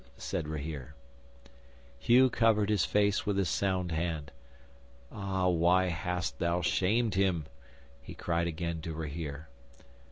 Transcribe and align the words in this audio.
said 0.17 0.47
Rahere. 0.47 0.95
'Hugh 1.99 2.31
covered 2.31 2.69
his 2.71 2.85
face 2.85 3.23
with 3.27 3.37
his 3.37 3.49
sound 3.49 3.91
hand. 3.91 4.31
"Ah, 5.11 5.47
why 5.47 5.89
hast 5.89 6.39
thou 6.39 6.59
shamed 6.61 7.13
him?" 7.13 7.45
he 8.01 8.15
cried 8.15 8.47
again 8.47 8.81
to 8.81 8.95
Rahere. 8.95 9.45